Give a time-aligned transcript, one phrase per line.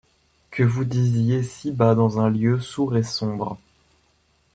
[0.49, 3.59] Que vous disiez si bas dans un lieu sourd et sombre